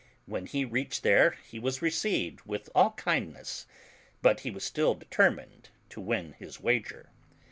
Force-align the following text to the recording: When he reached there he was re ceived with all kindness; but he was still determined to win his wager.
When 0.25 0.47
he 0.47 0.65
reached 0.65 1.03
there 1.03 1.37
he 1.47 1.59
was 1.59 1.83
re 1.83 1.91
ceived 1.91 2.43
with 2.43 2.71
all 2.73 2.93
kindness; 2.93 3.67
but 4.23 4.39
he 4.39 4.49
was 4.49 4.63
still 4.63 4.95
determined 4.95 5.69
to 5.89 6.01
win 6.01 6.33
his 6.39 6.59
wager. 6.59 7.11